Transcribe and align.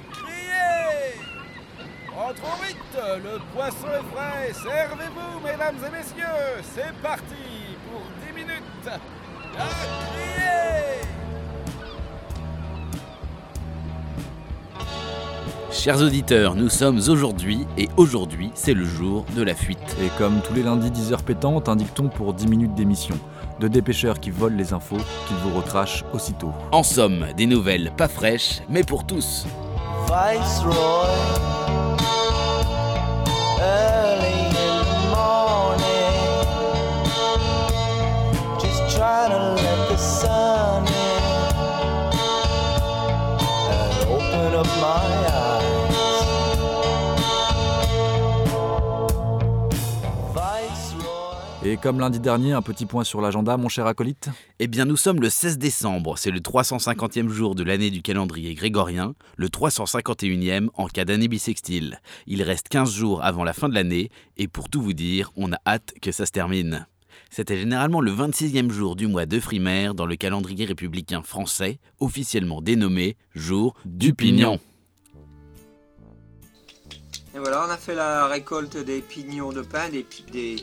Crier 0.00 1.20
Rentrons 2.14 2.62
vite, 2.66 2.98
le 3.22 3.38
poisson 3.54 3.88
est 3.88 4.14
frais, 4.14 4.52
servez-vous 4.52 5.40
mesdames 5.44 5.76
et 5.86 5.90
messieurs, 5.90 6.62
c'est 6.74 6.92
parti 7.02 7.76
pour 7.90 8.02
10 8.26 8.32
minutes. 8.34 9.00
À 9.58 9.68
crier 10.06 11.02
Chers 15.70 16.00
auditeurs, 16.00 16.54
nous 16.54 16.68
sommes 16.68 17.00
aujourd'hui 17.08 17.66
et 17.76 17.88
aujourd'hui 17.96 18.50
c'est 18.54 18.74
le 18.74 18.84
jour 18.84 19.24
de 19.34 19.42
la 19.42 19.54
fuite. 19.54 19.96
Et 20.02 20.08
comme 20.16 20.40
tous 20.42 20.54
les 20.54 20.62
lundis 20.62 20.90
10h 20.90 21.22
pétantes, 21.24 21.68
un 21.68 21.76
dicton 21.76 22.08
pour 22.08 22.34
10 22.34 22.46
minutes 22.46 22.74
d'émission. 22.74 23.18
De 23.58 23.68
dépêcheurs 23.68 24.20
qui 24.20 24.30
volent 24.30 24.56
les 24.56 24.72
infos, 24.72 24.98
qu'ils 25.26 25.36
vous 25.38 25.54
recrachent 25.56 26.04
aussitôt. 26.12 26.52
En 26.72 26.82
somme, 26.82 27.26
des 27.36 27.46
nouvelles 27.46 27.92
pas 27.96 28.08
fraîches, 28.08 28.60
mais 28.68 28.84
pour 28.84 29.06
tous. 29.06 29.46
Viceroy. 30.12 31.08
Early 33.58 34.40
in 34.44 34.74
the 34.90 35.00
morning. 35.16 36.20
Just 38.60 38.94
trying 38.94 39.30
to 39.30 39.71
Et 51.72 51.78
comme 51.78 52.00
lundi 52.00 52.20
dernier, 52.20 52.52
un 52.52 52.60
petit 52.60 52.84
point 52.84 53.02
sur 53.02 53.22
l'agenda, 53.22 53.56
mon 53.56 53.70
cher 53.70 53.86
acolyte. 53.86 54.28
Eh 54.58 54.66
bien, 54.66 54.84
nous 54.84 54.98
sommes 54.98 55.22
le 55.22 55.30
16 55.30 55.56
décembre, 55.56 56.18
c'est 56.18 56.30
le 56.30 56.40
350e 56.40 57.30
jour 57.30 57.54
de 57.54 57.62
l'année 57.62 57.88
du 57.88 58.02
calendrier 58.02 58.54
grégorien, 58.54 59.14
le 59.38 59.48
351e 59.48 60.68
en 60.74 60.86
cas 60.88 61.06
d'année 61.06 61.28
bissextile. 61.28 62.02
Il 62.26 62.42
reste 62.42 62.68
15 62.68 62.92
jours 62.92 63.24
avant 63.24 63.42
la 63.42 63.54
fin 63.54 63.70
de 63.70 63.74
l'année, 63.74 64.10
et 64.36 64.48
pour 64.48 64.68
tout 64.68 64.82
vous 64.82 64.92
dire, 64.92 65.32
on 65.34 65.50
a 65.50 65.56
hâte 65.66 65.94
que 66.02 66.12
ça 66.12 66.26
se 66.26 66.32
termine. 66.32 66.86
C'était 67.30 67.56
généralement 67.56 68.02
le 68.02 68.12
26e 68.12 68.70
jour 68.70 68.94
du 68.94 69.06
mois 69.06 69.24
de 69.24 69.40
frimaire 69.40 69.94
dans 69.94 70.04
le 70.04 70.16
calendrier 70.16 70.66
républicain 70.66 71.22
français, 71.22 71.78
officiellement 72.00 72.60
dénommé 72.60 73.16
jour 73.34 73.72
du 73.86 74.12
pignon. 74.12 74.60
Et 77.34 77.38
voilà, 77.38 77.64
on 77.66 77.70
a 77.70 77.78
fait 77.78 77.94
la 77.94 78.26
récolte 78.26 78.76
des 78.76 79.00
pignons 79.00 79.52
de 79.52 79.62
pain, 79.62 79.88
des, 79.88 80.04
des, 80.30 80.56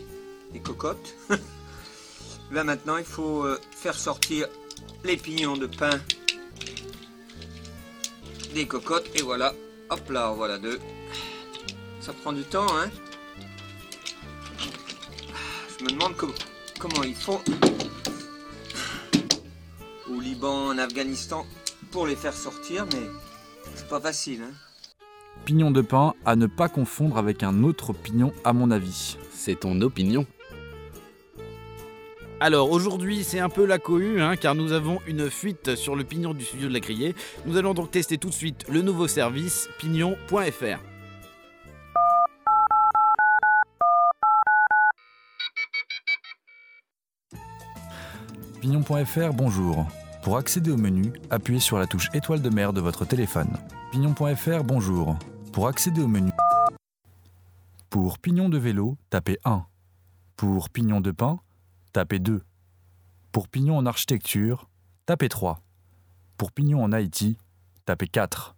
des 0.52 0.60
cocottes. 0.60 1.16
Là 2.52 2.64
maintenant, 2.64 2.98
il 2.98 3.06
faut 3.06 3.44
euh, 3.46 3.60
faire 3.72 3.94
sortir 3.96 4.48
les 5.04 5.18
pignons 5.18 5.58
de 5.58 5.68
pain 5.68 6.00
des 8.54 8.66
cocottes. 8.66 9.10
Et 9.16 9.22
voilà, 9.22 9.54
hop 9.90 10.10
là, 10.10 10.32
en 10.32 10.36
voilà 10.36 10.58
deux. 10.58 10.80
Ça 12.02 12.14
prend 12.14 12.34
du 12.34 12.44
temps, 12.44 12.66
hein 12.78 12.90
Je 15.78 15.86
me 15.86 15.90
demande 15.92 16.16
com- 16.16 16.34
comment 16.80 17.04
ils 17.04 17.16
font 17.16 17.40
au 20.10 20.20
Liban, 20.20 20.68
en 20.70 20.78
Afghanistan, 20.80 21.46
pour 21.92 22.08
les 22.08 22.16
faire 22.16 22.34
sortir, 22.34 22.86
mais 22.94 23.08
c'est 23.76 23.88
pas 23.88 24.02
facile, 24.02 24.42
hein 24.44 24.54
Pignon 25.46 25.72
de 25.72 25.82
pain 25.82 26.14
à 26.26 26.36
ne 26.36 26.48
pas 26.48 26.68
confondre 26.68 27.18
avec 27.18 27.44
un 27.44 27.64
autre 27.64 27.94
pignon, 27.94 28.34
à 28.44 28.54
mon 28.54 28.72
avis. 28.72 29.18
C'est 29.32 29.60
ton 29.62 29.80
opinion. 29.82 30.26
Alors 32.42 32.72
aujourd'hui 32.72 33.26
c'est 33.26 33.40
un 33.40 33.50
peu 33.50 33.66
la 33.66 33.80
cohue 33.80 34.22
hein, 34.22 34.38
car 34.38 34.56
nous 34.56 34.72
avons 34.72 35.00
une 35.08 35.30
fuite 35.30 35.76
sur 35.76 35.96
le 35.96 36.06
pignon 36.06 36.34
du 36.34 36.46
studio 36.46 36.70
de 36.70 36.74
la 36.74 36.80
criée. 36.80 37.14
Nous 37.46 37.58
allons 37.58 37.74
donc 37.74 37.92
tester 37.92 38.18
tout 38.18 38.30
de 38.30 38.34
suite 38.34 38.66
le 38.70 38.82
nouveau 38.82 39.08
service 39.08 39.68
pignon.fr. 39.78 40.80
Pignon.fr, 48.62 49.34
bonjour. 49.34 49.86
Pour 50.22 50.38
accéder 50.38 50.72
au 50.72 50.78
menu, 50.78 51.14
appuyez 51.30 51.60
sur 51.60 51.78
la 51.78 51.88
touche 51.88 52.10
étoile 52.14 52.42
de 52.42 52.50
mer 52.50 52.72
de 52.72 52.82
votre 52.82 53.06
téléphone. 53.06 53.50
Pignon.fr, 53.92 54.64
bonjour. 54.64 55.18
Pour 55.52 55.68
accéder 55.68 56.02
au 56.02 56.08
menu. 56.08 56.32
Pour 57.90 58.20
pignon 58.20 58.48
de 58.48 58.58
vélo, 58.58 58.96
tapez 59.10 59.40
1. 59.44 59.66
Pour 60.38 60.70
pignon 60.70 61.02
de 61.02 61.12
pain, 61.12 61.40
tapez 61.92 62.20
2. 62.20 62.42
Pour 63.32 63.48
pignon 63.48 63.78
en 63.78 63.86
architecture, 63.86 64.70
tapez 65.06 65.30
3. 65.30 65.62
Pour 66.38 66.52
pignon 66.52 66.84
en 66.84 66.92
Haïti, 66.92 67.38
tapez 67.86 68.08
4. 68.08 68.56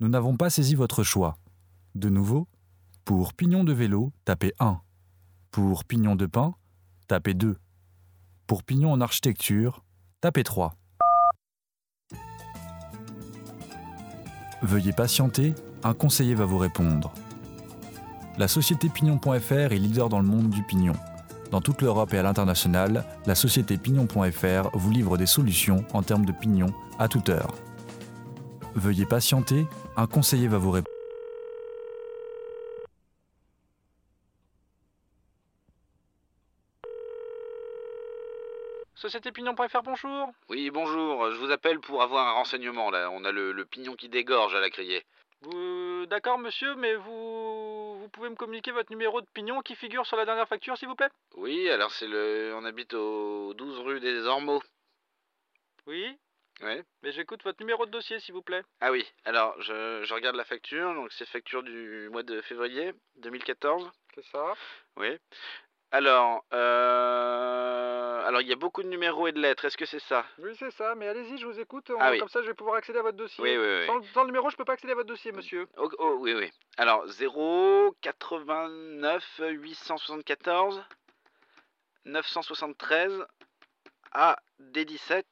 Nous 0.00 0.08
n'avons 0.08 0.36
pas 0.36 0.50
saisi 0.50 0.74
votre 0.74 1.02
choix. 1.02 1.36
De 1.94 2.08
nouveau, 2.08 2.48
pour 3.04 3.34
pignon 3.34 3.64
de 3.64 3.72
vélo, 3.72 4.12
tapez 4.24 4.54
1. 4.58 4.80
Pour 5.50 5.84
pignon 5.84 6.16
de 6.16 6.26
pain, 6.26 6.54
tapez 7.06 7.34
2. 7.34 7.56
Pour 8.46 8.62
pignon 8.62 8.92
en 8.92 9.00
architecture, 9.00 9.84
tapez 10.20 10.44
3. 10.44 10.74
Veuillez 14.62 14.92
patienter, 14.92 15.54
un 15.82 15.92
conseiller 15.92 16.34
va 16.34 16.46
vous 16.46 16.58
répondre. 16.58 17.12
La 18.38 18.48
société 18.48 18.88
Pignon.fr 18.88 19.52
est 19.52 19.78
leader 19.78 20.08
dans 20.08 20.20
le 20.20 20.26
monde 20.26 20.48
du 20.48 20.62
pignon. 20.62 20.94
Dans 21.50 21.60
toute 21.60 21.82
l'Europe 21.82 22.12
et 22.14 22.18
à 22.18 22.22
l'international, 22.22 23.04
la 23.26 23.34
société 23.34 23.76
Pignon.fr 23.78 24.70
vous 24.72 24.90
livre 24.90 25.16
des 25.16 25.26
solutions 25.26 25.84
en 25.92 26.02
termes 26.02 26.24
de 26.24 26.32
pignon 26.32 26.66
à 26.98 27.08
toute 27.08 27.28
heure. 27.28 27.54
Veuillez 28.74 29.06
patienter, 29.06 29.66
un 29.96 30.06
conseiller 30.06 30.48
va 30.48 30.58
vous 30.58 30.72
répondre. 30.72 30.90
Société 38.96 39.32
Pignon.fr, 39.32 39.82
bonjour. 39.84 40.32
Oui 40.48 40.70
bonjour, 40.70 41.30
je 41.30 41.36
vous 41.36 41.50
appelle 41.52 41.78
pour 41.78 42.02
avoir 42.02 42.26
un 42.26 42.32
renseignement 42.32 42.90
là. 42.90 43.10
On 43.12 43.24
a 43.24 43.32
le, 43.32 43.52
le 43.52 43.64
pignon 43.66 43.94
qui 43.94 44.08
dégorge 44.08 44.54
à 44.54 44.60
la 44.60 44.70
criée. 44.70 45.04
Vous... 45.42 46.06
D'accord, 46.06 46.38
monsieur, 46.38 46.74
mais 46.76 46.94
vous... 46.94 47.33
vous 48.14 48.20
pouvez 48.20 48.30
me 48.30 48.36
communiquer 48.36 48.70
votre 48.70 48.92
numéro 48.92 49.20
de 49.20 49.26
pignon 49.34 49.60
qui 49.60 49.74
figure 49.74 50.06
sur 50.06 50.16
la 50.16 50.24
dernière 50.24 50.46
facture, 50.46 50.78
s'il 50.78 50.86
vous 50.86 50.94
plaît? 50.94 51.08
Oui 51.36 51.68
alors 51.68 51.90
c'est 51.90 52.06
le. 52.06 52.54
On 52.54 52.64
habite 52.64 52.94
au 52.94 53.54
12 53.54 53.80
rue 53.80 53.98
des 53.98 54.24
Ormeaux. 54.26 54.62
Oui? 55.88 56.16
Ouais. 56.62 56.84
Mais 57.02 57.10
j'écoute 57.10 57.42
votre 57.42 57.58
numéro 57.58 57.84
de 57.86 57.90
dossier, 57.90 58.20
s'il 58.20 58.32
vous 58.32 58.42
plaît. 58.42 58.62
Ah 58.80 58.92
oui, 58.92 59.04
alors 59.24 59.60
je, 59.60 60.04
je 60.04 60.14
regarde 60.14 60.36
la 60.36 60.44
facture, 60.44 60.94
donc 60.94 61.10
c'est 61.10 61.28
facture 61.28 61.64
du 61.64 62.08
mois 62.12 62.22
de 62.22 62.40
février 62.42 62.92
2014. 63.16 63.90
C'est 64.14 64.24
ça? 64.26 64.54
Oui. 64.96 65.18
Alors, 65.94 66.44
euh... 66.52 68.26
alors 68.26 68.40
il 68.40 68.48
y 68.48 68.52
a 68.52 68.56
beaucoup 68.56 68.82
de 68.82 68.88
numéros 68.88 69.28
et 69.28 69.32
de 69.32 69.38
lettres, 69.38 69.64
est-ce 69.64 69.76
que 69.76 69.86
c'est 69.86 70.00
ça? 70.00 70.26
Oui, 70.38 70.50
c'est 70.58 70.72
ça, 70.72 70.96
mais 70.96 71.06
allez-y, 71.06 71.38
je 71.38 71.46
vous 71.46 71.60
écoute. 71.60 71.88
Ah 72.00 72.10
oui. 72.10 72.18
Comme 72.18 72.28
ça, 72.28 72.42
je 72.42 72.48
vais 72.48 72.54
pouvoir 72.54 72.74
accéder 72.74 72.98
à 72.98 73.02
votre 73.02 73.16
dossier. 73.16 73.40
Oui, 73.44 73.56
oui, 73.56 73.78
oui. 73.78 73.86
Sans, 73.86 74.02
sans 74.12 74.22
le 74.22 74.26
numéro, 74.26 74.50
je 74.50 74.56
peux 74.56 74.64
pas 74.64 74.72
accéder 74.72 74.92
à 74.92 74.96
votre 74.96 75.06
dossier, 75.06 75.30
monsieur. 75.30 75.68
Oh, 75.76 75.88
oh, 76.00 76.16
oui, 76.18 76.34
oui. 76.34 76.50
Alors, 76.78 77.06
0 77.06 77.94
89 78.00 79.40
874 79.50 80.82
973 82.06 83.24
A 84.10 84.36
D17 84.60 85.22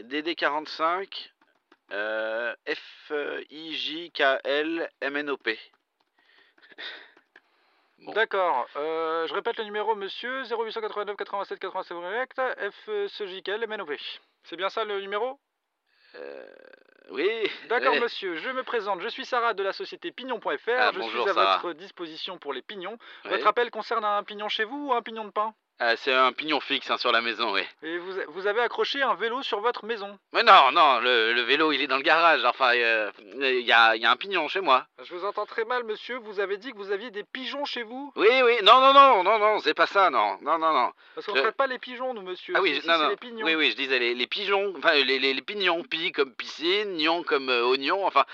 DD 0.00 0.34
45 0.34 1.32
euh, 1.92 2.52
F 2.66 3.12
I 3.48 3.74
J 3.74 4.10
K 4.10 4.40
L 4.42 4.90
M 5.00 5.16
N 5.18 5.30
O 5.30 5.36
P. 5.36 5.56
Bon. 8.02 8.12
D'accord. 8.12 8.66
Euh, 8.76 9.26
je 9.28 9.34
répète 9.34 9.58
le 9.58 9.64
numéro, 9.64 9.94
monsieur 9.94 10.42
0889 10.44 11.16
87 11.16 11.58
87 11.58 11.96
correct, 11.96 12.40
FCJKL 12.58 13.66
MNOP. 13.68 13.92
C'est 14.44 14.56
bien 14.56 14.68
ça 14.68 14.84
le 14.84 15.00
numéro? 15.00 15.38
Euh, 16.16 16.46
oui. 17.10 17.48
D'accord, 17.68 17.94
monsieur, 18.02 18.36
je 18.36 18.50
me 18.50 18.62
présente. 18.64 19.00
Je 19.00 19.08
suis 19.08 19.24
Sarah 19.24 19.54
de 19.54 19.62
la 19.62 19.72
société 19.72 20.10
Pignon.fr. 20.10 20.48
Ah, 20.68 20.90
je 20.92 20.98
bonjour, 20.98 21.22
suis 21.22 21.30
à 21.30 21.34
Sarah. 21.34 21.58
votre 21.62 21.78
disposition 21.78 22.38
pour 22.38 22.52
les 22.52 22.62
pignons. 22.62 22.98
Votre 23.24 23.46
appel 23.46 23.70
concerne 23.70 24.04
un 24.04 24.22
pignon 24.24 24.48
chez 24.48 24.64
vous 24.64 24.88
ou 24.88 24.92
un 24.92 25.02
pignon 25.02 25.24
de 25.24 25.30
pain? 25.30 25.54
Ah, 25.84 25.96
c'est 25.96 26.12
un 26.14 26.30
pignon 26.30 26.60
fixe 26.60 26.88
hein, 26.92 26.96
sur 26.96 27.10
la 27.10 27.20
maison, 27.20 27.52
oui. 27.54 27.62
Et 27.82 27.98
vous, 27.98 28.12
vous 28.28 28.46
avez 28.46 28.60
accroché 28.60 29.02
un 29.02 29.14
vélo 29.16 29.42
sur 29.42 29.58
votre 29.60 29.84
maison? 29.84 30.16
Mais 30.32 30.44
non, 30.44 30.70
non, 30.70 31.00
le, 31.00 31.32
le 31.32 31.40
vélo, 31.42 31.72
il 31.72 31.82
est 31.82 31.88
dans 31.88 31.96
le 31.96 32.04
garage. 32.04 32.44
Enfin, 32.44 32.72
euh, 32.76 33.10
il 33.40 33.62
y, 33.66 33.72
a, 33.72 33.96
y 33.96 34.04
a 34.04 34.10
un 34.12 34.16
pignon 34.16 34.46
chez 34.46 34.60
moi. 34.60 34.86
Je 35.02 35.12
vous 35.12 35.24
entends 35.24 35.44
très 35.44 35.64
mal, 35.64 35.82
monsieur. 35.82 36.18
Vous 36.18 36.38
avez 36.38 36.56
dit 36.56 36.70
que 36.70 36.76
vous 36.76 36.92
aviez 36.92 37.10
des 37.10 37.24
pigeons 37.24 37.64
chez 37.64 37.82
vous? 37.82 38.12
Oui, 38.14 38.28
oui, 38.44 38.58
non, 38.62 38.80
non, 38.80 38.92
non, 38.92 39.24
non, 39.24 39.40
non, 39.40 39.58
c'est 39.58 39.74
pas 39.74 39.86
ça, 39.88 40.08
non, 40.08 40.38
non, 40.42 40.56
non, 40.56 40.72
non. 40.72 40.92
Parce 41.16 41.26
qu'on 41.26 41.32
Je- 41.32 41.38
ne 41.38 41.42
traite 41.42 41.56
pas 41.56 41.66
les 41.66 41.80
pigeons, 41.80 42.14
nous, 42.14 42.22
monsieur. 42.22 42.54
Ah 42.56 42.60
oui, 42.62 42.80
je- 42.80 42.86
non, 42.86 42.98
non. 42.98 43.08
les 43.08 43.16
pignons. 43.16 43.44
Oui, 43.44 43.56
oui, 43.56 43.72
je 43.72 43.76
disais 43.76 43.98
les, 43.98 44.14
les 44.14 44.26
pigeons, 44.28 44.72
enfin 44.78 44.92
les, 44.92 45.18
les, 45.18 45.34
les 45.34 45.42
pignons, 45.42 45.82
pi 45.82 46.12
comme 46.12 46.32
piscine, 46.32 46.92
nion 46.94 47.24
comme 47.24 47.48
euh, 47.50 47.64
oignon, 47.64 48.06
enfin. 48.06 48.24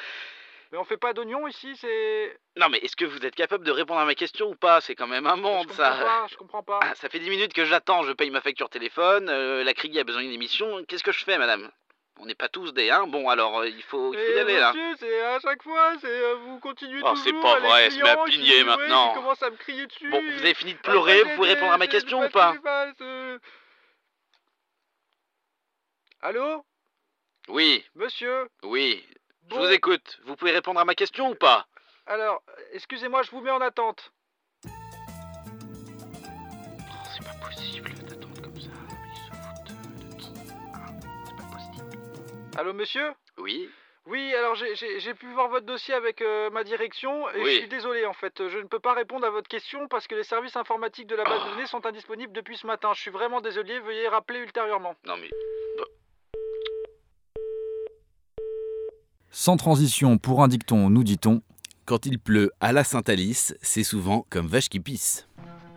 Mais 0.71 0.79
on 0.79 0.85
fait 0.85 0.99
pas 0.99 1.15
d'oignons 1.15 1.47
ici, 1.47 1.75
c'est. 1.77 2.39
Non, 2.57 2.69
mais 2.69 2.79
est-ce 2.79 2.95
que 2.97 3.07
vous 3.07 3.25
êtes 3.25 3.35
capable 3.35 3.65
de 3.65 3.71
répondre 3.71 4.01
à 4.01 4.05
ma 4.05 4.15
question 4.15 4.51
ou 4.51 4.55
pas? 4.55 4.81
C'est 4.83 4.95
quand 4.95 5.07
même 5.07 5.27
un 5.27 5.37
je 5.37 5.41
monde, 5.41 5.67
comprends 5.69 5.75
ça. 5.77 5.91
pas, 6.05 6.27
je 6.31 6.37
comprends 6.37 6.63
pas. 6.63 6.81
Ah, 6.83 6.95
ça 6.95 7.09
fait 7.09 7.21
10 7.21 7.31
minutes 7.31 7.55
que 7.55 7.65
j'attends, 7.65 8.03
je 8.03 8.13
paye 8.13 8.31
ma 8.31 8.43
facture 8.43 8.69
téléphone, 8.69 9.29
euh, 9.31 9.65
la 9.65 9.73
criée 9.73 10.01
a 10.01 10.05
besoin 10.05 10.23
d'une 10.23 10.33
émission, 10.33 10.85
qu'est-ce 10.87 11.03
que 11.05 11.13
je 11.13 11.25
fais, 11.25 11.39
madame? 11.39 11.71
On 12.21 12.27
n'est 12.27 12.35
pas 12.35 12.49
tous 12.49 12.75
des, 12.75 12.91
hein? 12.91 13.07
Bon, 13.07 13.29
alors, 13.31 13.61
euh, 13.61 13.69
il 13.69 13.83
faut, 13.83 14.13
il 14.13 14.19
faut 14.19 14.37
y 14.37 14.39
aller, 14.41 14.59
là. 14.59 14.73
monsieur, 14.73 14.97
c'est 14.99 15.25
à 15.25 15.39
chaque 15.41 15.63
fois, 15.63 15.95
c'est 16.01 16.09
euh, 16.09 16.35
vous 16.35 16.59
continuez 16.59 17.01
Oh, 17.03 17.15
c'est 17.15 17.33
pas 17.33 17.61
vrai, 17.61 17.91
se 17.91 18.03
met 18.03 18.09
à 18.09 18.17
pigner 18.25 18.65
maintenant. 18.65 19.11
Qui 19.11 19.15
commencent 19.15 19.43
à 19.43 19.51
me 19.51 19.57
crier 19.57 19.87
dessus. 19.87 20.11
Bon, 20.11 20.21
vous 20.21 20.39
avez 20.41 20.55
fini 20.55 20.75
de 20.75 20.79
Ah, 20.83 20.91
pleurer, 20.91 21.23
bah, 21.23 21.31
vous 21.31 21.37
pouvez 21.37 21.49
répondre 21.55 21.73
à 21.73 21.79
ma 21.79 21.87
question 21.87 22.25
ou 22.25 22.29
pas 22.29 22.55
euh. 23.01 23.39
Allô? 26.21 26.65
Oui, 27.49 27.85
Monsieur? 27.95 28.49
Oui, 28.65 29.07
je 29.51 29.57
vous 29.57 29.71
écoute. 29.71 30.19
Vous 30.25 30.37
pouvez 30.37 30.53
répondre 30.53 30.79
à 30.81 30.85
ma 30.85 30.95
question 30.95 31.31
ou 31.31 31.35
pas? 31.35 31.67
Alors, 32.07 32.43
excusez-moi, 32.73 33.23
je 33.23 33.31
vous 33.31 33.41
mets 33.41 33.51
en 33.51 33.61
attente. 33.61 34.13
C'est 34.63 34.71
pas 37.25 37.35
possible 37.47 37.93
d'attendre 38.05 38.41
comme 38.43 38.61
ça. 38.61 38.71
Ils 39.05 39.17
se 39.17 39.31
foutent 39.33 39.69
de 39.69 39.75
qui? 40.21 40.33
C'est 41.27 41.37
pas 41.37 41.49
possible. 41.57 41.97
Allô, 42.59 42.73
monsieur? 42.73 43.13
Oui 43.39 43.69
Oui, 44.07 44.35
alors 44.35 44.55
j'ai- 44.55 44.75
j'ai 44.75 45.01
j'ai 45.01 45.13
pu 45.13 45.27
voir 45.35 45.49
votre 45.49 45.67
dossier 45.67 45.93
avec 45.93 46.23
euh, 46.23 46.49
ma 46.49 46.65
direction 46.65 47.29
et 47.31 47.43
Oui. 47.43 47.51
je 47.53 47.59
suis 47.59 47.69
désolé 47.69 48.07
en 48.07 48.15
fait, 48.15 48.49
je 48.49 48.57
ne 48.59 48.67
peux 48.67 48.81
pas 48.81 48.95
répondre 48.95 49.27
à 49.27 49.31
votre 49.31 49.49
question 49.49 49.87
parce 49.87 50.07
que 50.07 50.15
les 50.15 50.25
services 50.25 50.57
informatiques 50.57 51.07
de 51.09 51.15
la 51.15 51.25
base 51.25 51.41
Ah. 51.43 51.45
de 51.45 51.51
données 51.51 51.67
sont 51.67 51.85
indisponibles 51.85 52.33
depuis 52.33 52.57
ce 52.57 52.67
matin. 52.67 52.95
Je 52.95 53.03
suis 53.03 53.11
vraiment 53.11 53.43
désolé, 53.43 53.81
veuillez 53.81 54.09
rappeler 54.09 54.39
ultérieurement. 54.41 54.95
Non 55.05 55.19
mais... 55.19 55.29
Sans 59.31 59.57
transition 59.59 60.17
pour 60.17 60.43
un 60.43 60.49
dicton, 60.49 60.89
nous 60.89 61.05
dit-on. 61.05 61.43
Quand 61.85 62.07
il 62.07 62.19
pleut 62.19 62.51
à 62.61 62.73
la 62.73 62.83
Saint-Alice, 62.83 63.55
c'est 63.61 63.85
souvent 63.85 64.27
comme 64.31 64.47
vache 64.47 64.69
qui 64.69 64.81
pisse. 64.81 65.28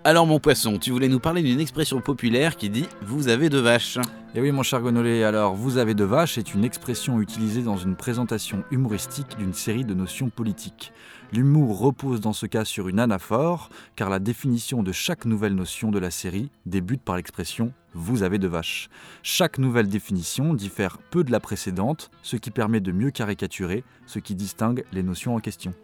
Alors 0.04 0.26
mon 0.26 0.40
poisson, 0.40 0.80
tu 0.80 0.90
voulais 0.90 1.10
nous 1.10 1.20
parler 1.20 1.44
d'une 1.44 1.60
expression 1.60 2.02
populaire 2.02 2.58
qui 2.58 2.72
dit 2.72 2.88
«vous 3.06 3.28
avez 3.28 3.50
deux 3.50 3.60
vaches 3.60 4.00
Et 4.34 4.42
oui, 4.42 4.52
mon 4.52 4.64
cher 4.64 4.82
Gonolé, 4.82 5.24
alors 5.24 5.54
vous 5.54 5.78
avez 5.78 5.94
de 5.94 6.04
vache 6.04 6.40
est 6.40 6.56
une 6.56 6.64
expression 6.64 7.22
utilisée 7.22 7.62
dans 7.62 7.78
une 7.78 7.96
présentation 7.96 8.64
humoristique 8.72 9.38
d'une 9.38 9.54
série 9.54 9.86
de 9.86 9.94
notions 9.94 10.32
politiques. 10.32 10.92
L'humour 11.32 11.78
repose 11.78 12.20
dans 12.20 12.34
ce 12.34 12.48
cas 12.48 12.66
sur 12.66 12.88
une 12.88 13.00
anaphore, 13.00 13.70
car 13.96 14.10
la 14.10 14.18
définition 14.18 14.82
de 14.82 14.92
chaque 14.92 15.26
nouvelle 15.26 15.54
notion 15.54 15.92
de 15.92 16.00
la 16.00 16.10
série 16.10 16.50
débute 16.66 17.04
par 17.04 17.16
l'expression 17.18 17.72
vous 17.94 18.24
avez 18.24 18.40
de 18.40 18.48
vache. 18.48 18.90
Chaque 19.22 19.60
nouvelle 19.60 19.88
définition 19.88 20.56
diffère 20.56 20.98
peu 20.98 21.24
de 21.24 21.32
la 21.32 21.40
précédente, 21.40 22.10
ce 22.24 22.38
qui 22.38 22.50
permet 22.50 22.80
de 22.80 22.92
mieux 22.92 23.12
caricaturer 23.12 23.84
ce 24.08 24.18
qui 24.18 24.34
distingue 24.34 24.84
les 24.94 25.04
notions 25.04 25.36
en 25.36 25.40
question.». 25.40 25.76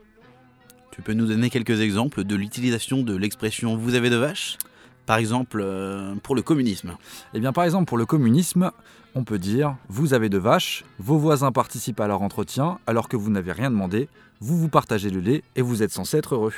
Tu 0.98 1.04
peux 1.04 1.14
nous 1.14 1.28
donner 1.28 1.52
quelques 1.52 1.82
exemples 1.82 2.24
de 2.24 2.36
l'utilisation 2.36 3.04
de 3.04 3.16
l'expression 3.16 3.78
«vous 3.78 3.94
avez 3.94 4.10
deux 4.10 4.18
vaches» 4.18 4.58
Par 5.06 5.18
exemple, 5.18 5.62
euh, 5.64 6.16
pour 6.24 6.36
le 6.36 6.42
communisme? 6.42 6.98
Eh 7.36 7.40
bien, 7.40 7.54
par 7.54 7.66
exemple, 7.66 7.86
pour 7.86 8.00
le 8.00 8.08
communisme, 8.08 8.72
on 9.14 9.24
peut 9.24 9.38
dire 9.38 9.76
Vous 9.90 10.16
avez 10.16 10.28
de 10.28 10.40
vaches, 10.40 10.84
vos 10.98 11.20
voisins 11.20 11.52
participent 11.52 12.00
à 12.00 12.08
leur 12.08 12.24
entretien 12.24 12.80
alors 12.88 13.10
que 13.10 13.16
vous 13.16 13.30
n'avez 13.30 13.52
rien 13.52 13.70
demandé, 13.70 14.10
vous 14.40 14.58
vous 14.58 14.70
partagez 14.70 15.12
le 15.12 15.20
lait 15.20 15.44
et 15.56 15.62
vous 15.62 15.84
êtes 15.84 15.92
censé 15.92 16.18
être 16.18 16.34
heureux. 16.34 16.54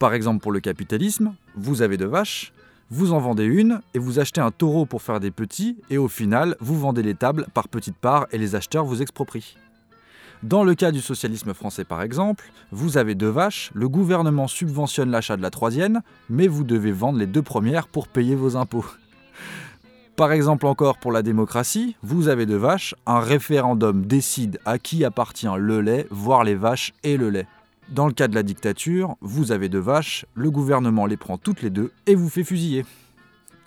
Par 0.00 0.12
exemple, 0.12 0.42
pour 0.42 0.50
le 0.50 0.58
capitalisme, 0.58 1.32
vous 1.54 1.82
avez 1.82 1.96
de 1.96 2.04
vaches, 2.04 2.52
vous 2.90 3.12
en 3.12 3.20
vendez 3.20 3.44
une 3.44 3.80
et 3.94 4.00
vous 4.00 4.18
achetez 4.18 4.40
un 4.40 4.50
taureau 4.50 4.86
pour 4.86 5.02
faire 5.02 5.20
des 5.20 5.30
petits 5.30 5.76
et 5.88 5.98
au 5.98 6.08
final, 6.08 6.56
vous 6.58 6.80
vendez 6.80 7.04
les 7.04 7.14
tables 7.14 7.46
par 7.54 7.68
petites 7.68 7.96
parts 7.96 8.26
et 8.32 8.38
les 8.38 8.56
acheteurs 8.56 8.84
vous 8.84 9.02
exproprient. 9.02 9.56
Dans 10.42 10.64
le 10.64 10.74
cas 10.74 10.90
du 10.90 11.00
socialisme 11.00 11.54
français 11.54 11.84
par 11.84 12.02
exemple, 12.02 12.50
vous 12.72 12.98
avez 12.98 13.14
deux 13.14 13.28
vaches, 13.28 13.70
le 13.74 13.88
gouvernement 13.88 14.48
subventionne 14.48 15.10
l'achat 15.10 15.36
de 15.36 15.42
la 15.42 15.50
troisième, 15.50 16.00
mais 16.28 16.48
vous 16.48 16.64
devez 16.64 16.90
vendre 16.90 17.18
les 17.18 17.28
deux 17.28 17.42
premières 17.42 17.86
pour 17.86 18.08
payer 18.08 18.34
vos 18.34 18.56
impôts. 18.56 18.84
Par 20.16 20.32
exemple 20.32 20.66
encore 20.66 20.98
pour 20.98 21.12
la 21.12 21.22
démocratie, 21.22 21.96
vous 22.02 22.26
avez 22.26 22.44
deux 22.44 22.56
vaches, 22.56 22.96
un 23.06 23.20
référendum 23.20 24.04
décide 24.04 24.58
à 24.64 24.78
qui 24.78 25.04
appartient 25.04 25.46
le 25.56 25.80
lait, 25.80 26.08
voire 26.10 26.42
les 26.42 26.56
vaches 26.56 26.92
et 27.04 27.16
le 27.16 27.30
lait. 27.30 27.46
Dans 27.88 28.08
le 28.08 28.12
cas 28.12 28.26
de 28.26 28.34
la 28.34 28.42
dictature, 28.42 29.14
vous 29.20 29.52
avez 29.52 29.68
deux 29.68 29.78
vaches, 29.78 30.26
le 30.34 30.50
gouvernement 30.50 31.06
les 31.06 31.16
prend 31.16 31.38
toutes 31.38 31.62
les 31.62 31.70
deux 31.70 31.92
et 32.06 32.16
vous 32.16 32.28
fait 32.28 32.44
fusiller. 32.44 32.84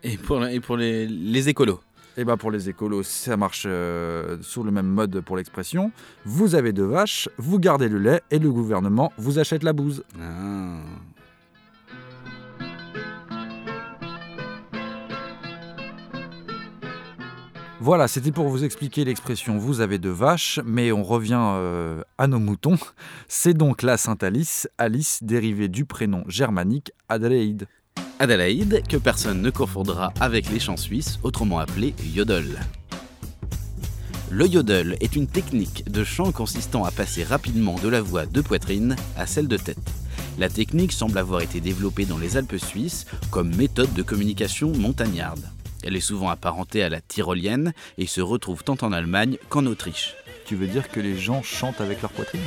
Et 0.03 0.17
pour, 0.17 0.39
les 0.77 1.49
écolos 1.49 1.79
Et 2.17 2.23
bah 2.23 2.37
pour 2.37 2.49
les 2.49 2.69
écolos, 2.69 3.03
ça 3.03 3.35
marche 3.35 3.65
euh, 3.67 4.37
sur 4.41 4.63
le 4.63 4.71
même 4.71 4.87
mode 4.87 5.19
pour 5.21 5.35
l'expression. 5.35 5.91
Vous 6.23 6.55
avez 6.55 6.71
deux 6.71 6.85
vaches, 6.85 7.27
vous 7.37 7.59
gardez 7.59 7.89
le 7.89 7.99
lait 7.99 8.21
et 8.31 8.39
le 8.39 8.51
gouvernement 8.51 9.11
vous 9.17 9.37
achète 9.37 9.63
la 9.63 9.73
bouse. 9.73 10.03
Ah. 10.21 10.79
Voilà, 17.81 18.07
c'était 18.07 18.31
pour 18.31 18.47
vous 18.47 18.63
expliquer 18.63 19.03
l'expression 19.03 19.57
vous 19.57 19.81
avez 19.81 19.99
deux 19.99 20.09
vaches, 20.09 20.59
mais 20.65 20.91
on 20.91 21.03
revient 21.03 21.37
euh, 21.37 22.01
à 22.17 22.25
nos 22.27 22.39
moutons. 22.39 22.77
C'est 23.27 23.53
donc 23.53 23.83
la 23.83 23.97
Sainte 23.97 24.23
Alice, 24.23 24.67
Alice 24.77 25.21
dérivée 25.21 25.67
du 25.67 25.85
prénom 25.85 26.23
germanique 26.27 26.93
Adelaide. 27.09 27.67
Adélaïde, 28.19 28.81
que 28.87 28.97
personne 28.97 29.41
ne 29.41 29.49
confondra 29.49 30.13
avec 30.19 30.49
les 30.49 30.59
chants 30.59 30.77
suisses, 30.77 31.19
autrement 31.23 31.59
appelés 31.59 31.93
yodel. 32.13 32.59
Le 34.31 34.47
yodel 34.47 34.97
est 35.01 35.15
une 35.15 35.27
technique 35.27 35.89
de 35.89 36.03
chant 36.03 36.31
consistant 36.31 36.85
à 36.85 36.91
passer 36.91 37.23
rapidement 37.23 37.75
de 37.75 37.89
la 37.89 38.01
voix 38.01 38.25
de 38.25 38.41
poitrine 38.41 38.95
à 39.17 39.27
celle 39.27 39.47
de 39.47 39.57
tête. 39.57 39.77
La 40.39 40.49
technique 40.49 40.91
semble 40.91 41.17
avoir 41.17 41.41
été 41.41 41.59
développée 41.59 42.05
dans 42.05 42.17
les 42.17 42.37
Alpes 42.37 42.57
suisses 42.57 43.05
comme 43.31 43.55
méthode 43.55 43.93
de 43.93 44.01
communication 44.01 44.71
montagnarde. 44.71 45.43
Elle 45.83 45.95
est 45.95 46.01
souvent 46.01 46.29
apparentée 46.29 46.83
à 46.83 46.89
la 46.89 47.01
tyrolienne 47.01 47.73
et 47.97 48.07
se 48.07 48.21
retrouve 48.21 48.63
tant 48.63 48.77
en 48.81 48.91
Allemagne 48.91 49.37
qu'en 49.49 49.65
Autriche. 49.65 50.15
Tu 50.45 50.55
veux 50.55 50.67
dire 50.67 50.89
que 50.89 50.99
les 50.99 51.17
gens 51.17 51.43
chantent 51.43 51.81
avec 51.81 52.01
leur 52.01 52.11
poitrine? 52.11 52.41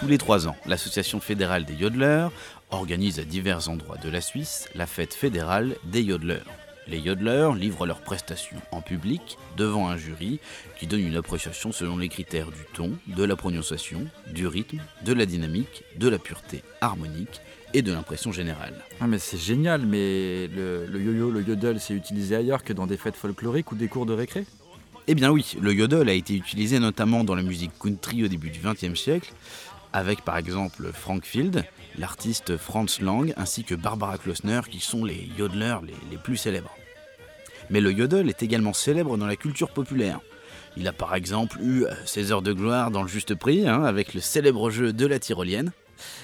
Tous 0.00 0.06
les 0.06 0.16
trois 0.16 0.48
ans, 0.48 0.56
l'Association 0.64 1.20
fédérale 1.20 1.66
des 1.66 1.74
yodeleurs 1.74 2.32
organise 2.70 3.18
à 3.18 3.24
divers 3.24 3.68
endroits 3.68 3.98
de 3.98 4.08
la 4.08 4.22
Suisse 4.22 4.66
la 4.74 4.86
fête 4.86 5.12
fédérale 5.12 5.76
des 5.84 6.02
yodeleurs. 6.02 6.46
Les 6.88 6.98
yodeleurs 6.98 7.54
livrent 7.54 7.84
leurs 7.84 8.00
prestations 8.00 8.56
en 8.72 8.80
public 8.80 9.36
devant 9.58 9.90
un 9.90 9.98
jury 9.98 10.40
qui 10.78 10.86
donne 10.86 11.06
une 11.06 11.16
appréciation 11.16 11.70
selon 11.70 11.98
les 11.98 12.08
critères 12.08 12.50
du 12.50 12.64
ton, 12.72 12.92
de 13.08 13.24
la 13.24 13.36
prononciation, 13.36 14.06
du 14.32 14.46
rythme, 14.46 14.78
de 15.04 15.12
la 15.12 15.26
dynamique, 15.26 15.84
de 15.98 16.08
la 16.08 16.18
pureté 16.18 16.62
harmonique 16.80 17.42
et 17.74 17.82
de 17.82 17.92
l'impression 17.92 18.32
générale. 18.32 18.82
Ah 19.02 19.06
mais 19.06 19.18
c'est 19.18 19.36
génial, 19.36 19.84
mais 19.84 20.48
le, 20.48 20.86
le 20.86 20.98
yo-yo, 21.02 21.30
le 21.30 21.42
yodel, 21.42 21.78
c'est 21.78 21.94
utilisé 21.94 22.36
ailleurs 22.36 22.64
que 22.64 22.72
dans 22.72 22.86
des 22.86 22.96
fêtes 22.96 23.16
folkloriques 23.16 23.70
ou 23.70 23.74
des 23.74 23.88
cours 23.88 24.06
de 24.06 24.14
récré? 24.14 24.46
Eh 25.06 25.14
bien 25.14 25.30
oui, 25.30 25.56
le 25.60 25.74
yodel 25.74 26.08
a 26.08 26.14
été 26.14 26.34
utilisé 26.34 26.78
notamment 26.78 27.22
dans 27.22 27.34
la 27.34 27.42
musique 27.42 27.72
country 27.78 28.24
au 28.24 28.28
début 28.28 28.50
du 28.50 28.60
XXe 28.60 28.98
siècle, 28.98 29.32
avec 29.92 30.22
par 30.22 30.36
exemple 30.36 30.90
Frank 30.92 31.24
Field, 31.24 31.64
l'artiste 31.98 32.56
Franz 32.56 33.02
Lang, 33.02 33.32
ainsi 33.36 33.64
que 33.64 33.74
Barbara 33.74 34.18
Klossner, 34.18 34.60
qui 34.70 34.80
sont 34.80 35.04
les 35.04 35.28
yodeleurs 35.38 35.82
les, 35.82 36.16
plus 36.18 36.36
célèbres. 36.36 36.74
Mais 37.70 37.80
le 37.80 37.92
yodel 37.92 38.28
est 38.28 38.42
également 38.42 38.72
célèbre 38.72 39.16
dans 39.16 39.26
la 39.26 39.36
culture 39.36 39.70
populaire. 39.70 40.20
Il 40.76 40.86
a 40.88 40.92
par 40.92 41.14
exemple 41.14 41.58
eu 41.60 41.84
euh, 41.84 41.90
ses 42.04 42.32
heures 42.32 42.42
de 42.42 42.52
gloire 42.52 42.90
dans 42.90 43.02
le 43.02 43.08
juste 43.08 43.34
prix, 43.34 43.66
hein, 43.68 43.82
avec 43.82 44.14
le 44.14 44.20
célèbre 44.20 44.70
jeu 44.70 44.92
de 44.92 45.06
la 45.06 45.18
tyrolienne. 45.18 45.72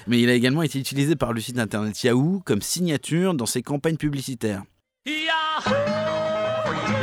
Mais 0.07 0.19
il 0.19 0.29
a 0.29 0.33
également 0.33 0.63
été 0.63 0.79
utilisé 0.79 1.15
par 1.15 1.33
le 1.33 1.41
site 1.41 1.59
internet 1.59 2.01
Yahoo 2.03 2.41
comme 2.45 2.61
signature 2.61 3.33
dans 3.33 3.45
ses 3.45 3.61
campagnes 3.61 3.97
publicitaires. 3.97 4.63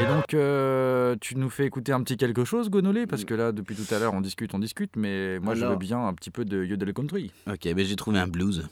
Et 0.02 0.06
donc, 0.06 0.35
euh, 0.35 1.16
tu 1.21 1.37
nous 1.37 1.50
fais 1.50 1.64
écouter 1.64 1.92
un 1.92 2.02
petit 2.02 2.16
quelque 2.16 2.44
chose, 2.44 2.68
Gonolé? 2.71 3.06
Parce 3.06 3.25
que 3.25 3.35
là, 3.35 3.52
depuis 3.52 3.75
tout 3.75 3.94
à 3.94 3.99
l'heure, 3.99 4.14
on 4.14 4.21
discute, 4.21 4.54
on 4.54 4.59
discute, 4.59 4.97
mais 4.97 5.38
moi, 5.40 5.54
je 5.54 5.64
veux 5.64 5.76
bien 5.76 6.06
un 6.06 6.14
petit 6.14 6.30
peu 6.30 6.44
de 6.44 6.64
yodel 6.64 6.92
country. 6.92 7.30
Ok, 7.47 7.73
ben 7.73 7.85
j'ai 7.85 7.97
trouvé 7.97 8.18
un 8.18 8.26
blues. 8.26 8.68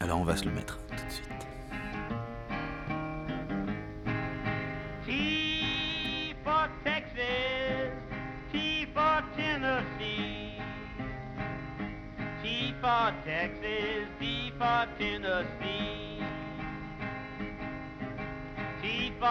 Alors 0.00 0.18
on 0.18 0.24
va 0.24 0.36
se 0.36 0.44
le 0.44 0.50
mettre 0.50 0.78
tout 0.88 1.04
de 1.06 1.12
suite. 1.12 1.28
T 5.06 6.34
for 6.42 6.68
Texas, 6.82 7.92
T 8.52 8.88
for 8.92 9.22
Tennessee. 9.36 10.58
T 12.42 12.74
for 12.80 13.12
Texas, 13.24 14.08
T 14.18 14.52
for 14.58 14.86
Tennessee. 14.98 16.01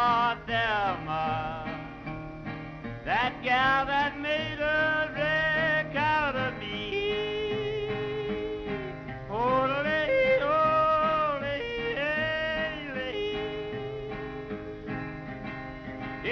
For 0.02 0.38
Thelma, 0.48 1.64
uh, 1.64 2.16
that 3.06 3.34
gal 3.44 3.86
that 3.86 4.20
made 4.20 4.60
a 4.60 5.12
wreck 5.14 5.96
out 5.96 6.36
of 6.36 6.58
me. 6.60 7.88
Ole, 9.30 9.78
ole, 9.80 10.44
ole. 10.58 11.58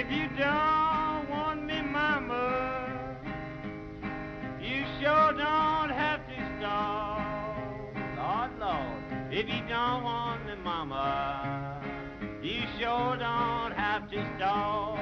If 0.00 0.06
you 0.10 0.26
don't 0.36 1.30
want 1.30 1.64
me, 1.64 1.80
mama, 1.82 2.44
you 4.60 4.84
sure 4.98 5.32
don't 5.46 5.92
have 6.02 6.22
to 6.26 6.38
stall. 6.58 7.20
Lord, 8.18 8.50
Lord, 8.58 9.02
if 9.30 9.48
you 9.48 9.62
don't 9.68 10.02
want 10.02 10.44
me, 10.46 10.54
mama, 10.64 11.89
you 12.50 12.62
sure 12.78 13.16
don't 13.16 13.72
have 13.72 14.10
to 14.10 14.36
stall. 14.36 14.98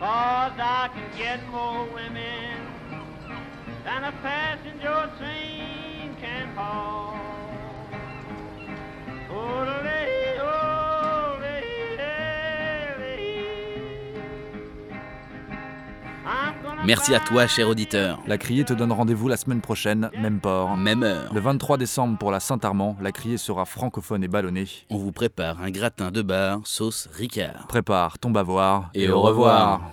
Cause 0.00 0.58
I 0.58 0.90
can 0.92 1.18
get 1.18 1.48
more 1.48 1.84
women 1.94 2.66
than 3.84 4.04
a 4.04 4.12
passenger 4.20 5.10
train 5.18 6.16
can 6.20 6.48
haul. 6.56 7.14
Oh, 9.30 10.17
Merci 16.84 17.14
à 17.14 17.20
toi, 17.20 17.46
cher 17.46 17.68
auditeur. 17.68 18.20
La 18.26 18.38
Criée 18.38 18.64
te 18.64 18.72
donne 18.72 18.92
rendez-vous 18.92 19.28
la 19.28 19.36
semaine 19.36 19.60
prochaine, 19.60 20.10
même 20.20 20.40
port. 20.40 20.76
Même 20.76 21.02
heure. 21.02 21.32
Le 21.34 21.40
23 21.40 21.76
décembre 21.76 22.16
pour 22.18 22.30
la 22.30 22.40
Saint-Armand, 22.40 22.96
la 23.00 23.10
Criée 23.10 23.36
sera 23.36 23.64
francophone 23.64 24.22
et 24.22 24.28
ballonnée. 24.28 24.66
On 24.88 24.96
vous 24.96 25.12
prépare 25.12 25.60
un 25.60 25.70
gratin 25.70 26.10
de 26.10 26.22
bar 26.22 26.60
sauce 26.64 27.08
Ricard. 27.12 27.66
Prépare 27.68 28.18
ton 28.18 28.30
bavoir 28.30 28.90
Et 28.94 29.08
au 29.08 29.20
revoir. 29.20 29.92